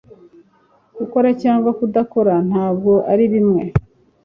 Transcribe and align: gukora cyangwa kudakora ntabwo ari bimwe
gukora 0.99 1.29
cyangwa 1.41 1.69
kudakora 1.79 2.33
ntabwo 2.49 2.91
ari 3.11 3.25
bimwe 3.33 3.63